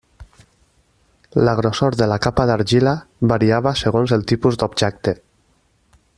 La 1.47 1.53
grossor 1.59 1.97
de 1.99 2.07
la 2.13 2.17
capa 2.27 2.47
d'argila 2.51 2.95
variava 3.33 3.75
segons 3.83 4.15
el 4.19 4.27
tipus 4.33 4.59
d'objecte. 4.65 5.15